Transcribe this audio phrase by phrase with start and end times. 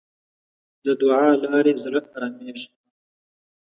[0.85, 2.67] د دعا له لارې زړه آرامېږي.